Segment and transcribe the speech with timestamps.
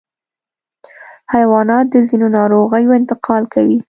[1.33, 3.77] حیوانات د ځینو ناروغیو انتقال کوي.